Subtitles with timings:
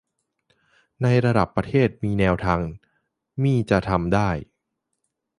[1.01, 2.61] ในระดับประเทศมีแนวทาง
[3.41, 4.29] มี่จะทำได้